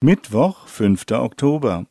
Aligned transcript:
Mittwoch, 0.00 0.68
5. 0.68 1.06
Oktober. 1.10 1.86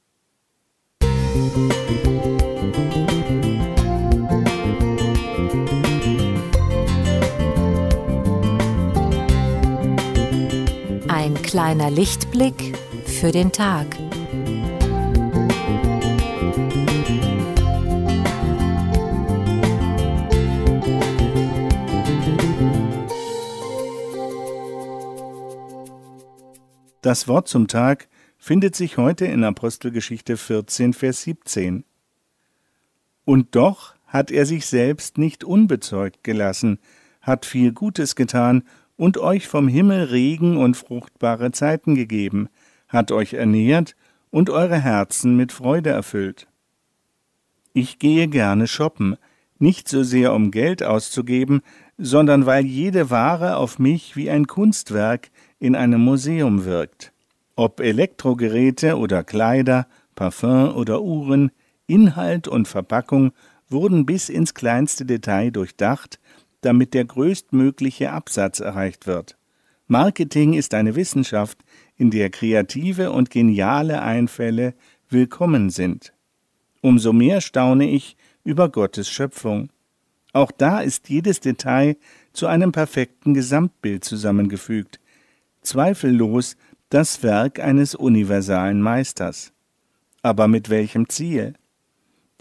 Ein 11.09 11.33
kleiner 11.43 11.91
Lichtblick 11.91 12.77
für 13.05 13.33
den 13.33 13.51
Tag. 13.51 14.06
Das 27.07 27.29
Wort 27.29 27.47
zum 27.47 27.69
Tag 27.69 28.09
findet 28.37 28.75
sich 28.75 28.97
heute 28.97 29.27
in 29.27 29.45
Apostelgeschichte 29.45 30.35
14, 30.35 30.91
Vers 30.91 31.21
17. 31.21 31.85
Und 33.23 33.55
doch 33.55 33.95
hat 34.07 34.29
er 34.29 34.45
sich 34.45 34.65
selbst 34.65 35.17
nicht 35.17 35.45
unbezeugt 35.45 36.25
gelassen, 36.25 36.79
hat 37.21 37.45
viel 37.45 37.71
Gutes 37.71 38.17
getan 38.17 38.63
und 38.97 39.17
euch 39.17 39.47
vom 39.47 39.69
Himmel 39.69 40.03
Regen 40.03 40.57
und 40.57 40.75
fruchtbare 40.75 41.53
Zeiten 41.53 41.95
gegeben, 41.95 42.49
hat 42.89 43.13
euch 43.13 43.35
ernährt 43.35 43.95
und 44.29 44.49
eure 44.49 44.81
Herzen 44.81 45.37
mit 45.37 45.53
Freude 45.53 45.91
erfüllt. 45.91 46.49
Ich 47.71 47.99
gehe 47.99 48.27
gerne 48.27 48.67
shoppen, 48.67 49.15
nicht 49.59 49.87
so 49.87 50.03
sehr 50.03 50.33
um 50.33 50.51
Geld 50.51 50.83
auszugeben, 50.83 51.61
sondern 51.97 52.45
weil 52.45 52.65
jede 52.65 53.09
Ware 53.09 53.55
auf 53.55 53.79
mich 53.79 54.17
wie 54.17 54.29
ein 54.29 54.45
Kunstwerk 54.45 55.29
in 55.59 55.75
einem 55.75 56.01
Museum 56.01 56.65
wirkt. 56.65 57.11
Ob 57.55 57.79
Elektrogeräte 57.79 58.97
oder 58.97 59.23
Kleider, 59.23 59.87
Parfum 60.15 60.75
oder 60.75 61.01
Uhren, 61.01 61.51
Inhalt 61.87 62.47
und 62.47 62.67
Verpackung 62.67 63.31
wurden 63.69 64.05
bis 64.05 64.29
ins 64.29 64.53
kleinste 64.53 65.05
Detail 65.05 65.51
durchdacht, 65.51 66.19
damit 66.61 66.93
der 66.93 67.05
größtmögliche 67.05 68.11
Absatz 68.11 68.59
erreicht 68.59 69.07
wird. 69.07 69.37
Marketing 69.87 70.53
ist 70.53 70.73
eine 70.73 70.95
Wissenschaft, 70.95 71.59
in 71.95 72.11
der 72.11 72.29
kreative 72.29 73.11
und 73.11 73.29
geniale 73.29 74.01
Einfälle 74.01 74.73
willkommen 75.09 75.69
sind. 75.69 76.13
Umso 76.81 77.13
mehr 77.13 77.41
staune 77.41 77.89
ich 77.89 78.17
über 78.43 78.69
Gottes 78.69 79.09
Schöpfung. 79.09 79.69
Auch 80.33 80.51
da 80.51 80.81
ist 80.81 81.09
jedes 81.09 81.39
Detail 81.39 81.95
zu 82.33 82.47
einem 82.47 82.71
perfekten 82.71 83.33
Gesamtbild 83.33 84.03
zusammengefügt, 84.03 84.99
zweifellos 85.67 86.55
das 86.89 87.21
Werk 87.23 87.59
eines 87.59 87.95
universalen 87.95 88.81
Meisters. 88.81 89.51
Aber 90.21 90.47
mit 90.47 90.69
welchem 90.69 91.09
Ziel? 91.09 91.53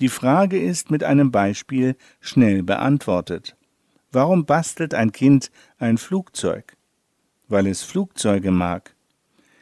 Die 0.00 0.08
Frage 0.08 0.60
ist 0.60 0.90
mit 0.90 1.04
einem 1.04 1.30
Beispiel 1.30 1.96
schnell 2.20 2.62
beantwortet. 2.62 3.56
Warum 4.12 4.46
bastelt 4.46 4.94
ein 4.94 5.12
Kind 5.12 5.50
ein 5.78 5.98
Flugzeug? 5.98 6.76
Weil 7.48 7.66
es 7.66 7.82
Flugzeuge 7.82 8.50
mag. 8.50 8.94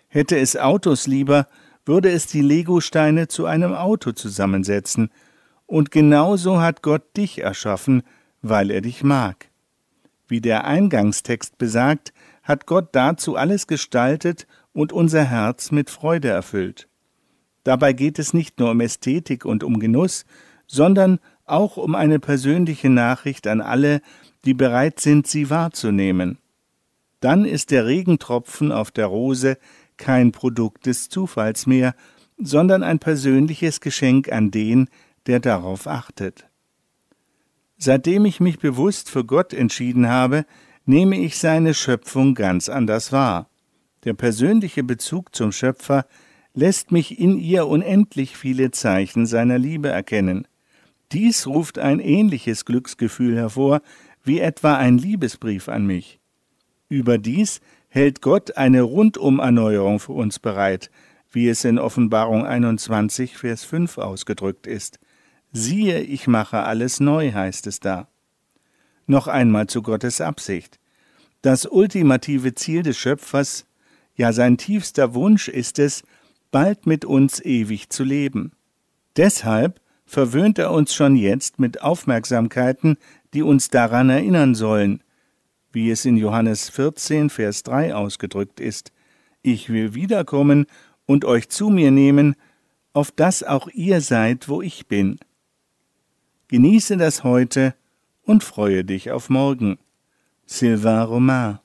Hätte 0.08 0.38
es 0.38 0.56
Autos 0.56 1.06
lieber, 1.06 1.48
würde 1.86 2.10
es 2.10 2.26
die 2.26 2.40
Legosteine 2.40 3.28
zu 3.28 3.46
einem 3.46 3.74
Auto 3.74 4.12
zusammensetzen, 4.12 5.10
und 5.66 5.90
genauso 5.90 6.60
hat 6.60 6.82
Gott 6.82 7.16
dich 7.16 7.40
erschaffen, 7.40 8.02
weil 8.42 8.70
er 8.70 8.80
dich 8.80 9.02
mag. 9.02 9.48
Wie 10.28 10.40
der 10.40 10.64
Eingangstext 10.64 11.58
besagt, 11.58 12.12
hat 12.44 12.66
Gott 12.66 12.90
dazu 12.92 13.36
alles 13.36 13.66
gestaltet 13.66 14.46
und 14.72 14.92
unser 14.92 15.24
Herz 15.24 15.72
mit 15.72 15.90
Freude 15.90 16.28
erfüllt. 16.28 16.88
Dabei 17.64 17.94
geht 17.94 18.18
es 18.18 18.34
nicht 18.34 18.60
nur 18.60 18.70
um 18.70 18.80
Ästhetik 18.80 19.44
und 19.44 19.64
um 19.64 19.80
Genuss, 19.80 20.26
sondern 20.66 21.18
auch 21.46 21.76
um 21.76 21.94
eine 21.94 22.20
persönliche 22.20 22.90
Nachricht 22.90 23.46
an 23.46 23.60
alle, 23.60 24.00
die 24.44 24.54
bereit 24.54 25.00
sind, 25.00 25.26
sie 25.26 25.50
wahrzunehmen. 25.50 26.38
Dann 27.20 27.46
ist 27.46 27.70
der 27.70 27.86
Regentropfen 27.86 28.70
auf 28.70 28.90
der 28.90 29.06
Rose 29.06 29.56
kein 29.96 30.32
Produkt 30.32 30.86
des 30.86 31.08
Zufalls 31.08 31.66
mehr, 31.66 31.94
sondern 32.36 32.82
ein 32.82 32.98
persönliches 32.98 33.80
Geschenk 33.80 34.30
an 34.30 34.50
den, 34.50 34.88
der 35.26 35.40
darauf 35.40 35.86
achtet. 35.86 36.46
Seitdem 37.78 38.24
ich 38.24 38.40
mich 38.40 38.58
bewusst 38.58 39.10
für 39.10 39.24
Gott 39.24 39.54
entschieden 39.54 40.08
habe, 40.08 40.44
nehme 40.86 41.18
ich 41.18 41.38
seine 41.38 41.74
Schöpfung 41.74 42.34
ganz 42.34 42.68
anders 42.68 43.12
wahr. 43.12 43.48
Der 44.04 44.14
persönliche 44.14 44.84
Bezug 44.84 45.34
zum 45.34 45.52
Schöpfer 45.52 46.06
lässt 46.52 46.92
mich 46.92 47.18
in 47.18 47.38
ihr 47.38 47.66
unendlich 47.66 48.36
viele 48.36 48.70
Zeichen 48.70 49.26
seiner 49.26 49.58
Liebe 49.58 49.88
erkennen. 49.88 50.46
Dies 51.12 51.46
ruft 51.46 51.78
ein 51.78 52.00
ähnliches 52.00 52.64
Glücksgefühl 52.64 53.36
hervor, 53.36 53.80
wie 54.22 54.40
etwa 54.40 54.76
ein 54.76 54.98
Liebesbrief 54.98 55.68
an 55.68 55.86
mich. 55.86 56.20
Überdies 56.88 57.60
hält 57.88 58.20
Gott 58.20 58.56
eine 58.56 58.82
Rundumerneuerung 58.82 60.00
für 60.00 60.12
uns 60.12 60.38
bereit, 60.38 60.90
wie 61.30 61.48
es 61.48 61.64
in 61.64 61.78
Offenbarung 61.78 62.46
21, 62.46 63.36
Vers 63.36 63.64
5 63.64 63.98
ausgedrückt 63.98 64.66
ist. 64.66 64.98
Siehe, 65.52 66.00
ich 66.00 66.26
mache 66.26 66.62
alles 66.64 67.00
neu, 67.00 67.32
heißt 67.32 67.66
es 67.66 67.80
da. 67.80 68.08
Noch 69.06 69.26
einmal 69.26 69.66
zu 69.66 69.82
Gottes 69.82 70.20
Absicht. 70.20 70.78
Das 71.42 71.66
ultimative 71.66 72.54
Ziel 72.54 72.82
des 72.82 72.96
Schöpfers, 72.96 73.66
ja 74.16 74.32
sein 74.32 74.56
tiefster 74.56 75.14
Wunsch 75.14 75.48
ist 75.48 75.78
es, 75.78 76.02
bald 76.50 76.86
mit 76.86 77.04
uns 77.04 77.44
ewig 77.44 77.90
zu 77.90 78.04
leben. 78.04 78.52
Deshalb 79.16 79.80
verwöhnt 80.06 80.58
er 80.58 80.70
uns 80.70 80.94
schon 80.94 81.16
jetzt 81.16 81.58
mit 81.58 81.82
Aufmerksamkeiten, 81.82 82.96
die 83.34 83.42
uns 83.42 83.68
daran 83.68 84.10
erinnern 84.10 84.54
sollen, 84.54 85.02
wie 85.72 85.90
es 85.90 86.04
in 86.04 86.16
Johannes 86.16 86.68
14, 86.70 87.30
Vers 87.30 87.62
3 87.64 87.94
ausgedrückt 87.94 88.60
ist. 88.60 88.92
Ich 89.42 89.68
will 89.68 89.94
wiederkommen 89.94 90.66
und 91.06 91.24
euch 91.24 91.48
zu 91.48 91.68
mir 91.68 91.90
nehmen, 91.90 92.36
auf 92.92 93.10
dass 93.10 93.42
auch 93.42 93.68
ihr 93.68 94.00
seid, 94.00 94.48
wo 94.48 94.62
ich 94.62 94.86
bin. 94.86 95.18
Genieße 96.48 96.96
das 96.96 97.24
heute 97.24 97.74
und 98.24 98.44
freue 98.44 98.84
dich 98.84 99.10
auf 99.10 99.30
morgen. 99.30 99.78
Sylvain 100.46 101.02
Romain 101.02 101.58